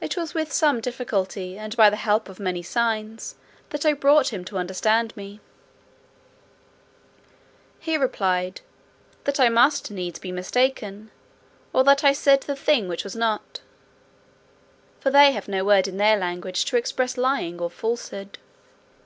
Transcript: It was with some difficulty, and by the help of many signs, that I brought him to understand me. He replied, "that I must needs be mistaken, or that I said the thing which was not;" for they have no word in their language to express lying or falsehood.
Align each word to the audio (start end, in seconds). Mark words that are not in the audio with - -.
It 0.00 0.16
was 0.16 0.32
with 0.32 0.50
some 0.50 0.80
difficulty, 0.80 1.58
and 1.58 1.76
by 1.76 1.90
the 1.90 1.96
help 1.96 2.30
of 2.30 2.40
many 2.40 2.62
signs, 2.62 3.34
that 3.68 3.84
I 3.84 3.92
brought 3.92 4.32
him 4.32 4.46
to 4.46 4.56
understand 4.56 5.14
me. 5.14 5.40
He 7.78 7.98
replied, 7.98 8.62
"that 9.24 9.38
I 9.38 9.50
must 9.50 9.90
needs 9.90 10.18
be 10.18 10.32
mistaken, 10.32 11.10
or 11.74 11.84
that 11.84 12.02
I 12.02 12.14
said 12.14 12.44
the 12.44 12.56
thing 12.56 12.88
which 12.88 13.04
was 13.04 13.14
not;" 13.14 13.60
for 15.00 15.10
they 15.10 15.32
have 15.32 15.48
no 15.48 15.66
word 15.66 15.86
in 15.86 15.98
their 15.98 16.16
language 16.16 16.64
to 16.64 16.78
express 16.78 17.18
lying 17.18 17.60
or 17.60 17.68
falsehood. 17.68 18.38